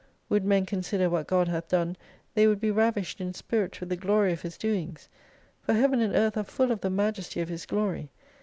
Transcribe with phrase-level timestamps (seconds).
[0.29, 1.95] Would men consider what God hath done,
[2.33, 5.09] they would be ravished in spirit with the glory of His doings.
[5.61, 8.09] For Heaven and Earth are full of the majesty of His glory.